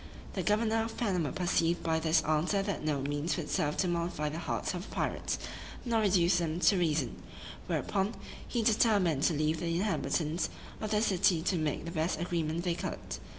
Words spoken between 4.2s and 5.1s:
the hearts of the